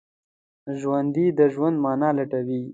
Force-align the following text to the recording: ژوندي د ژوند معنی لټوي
ژوندي 0.79 1.25
د 1.37 1.39
ژوند 1.53 1.75
معنی 1.83 2.09
لټوي 2.17 2.61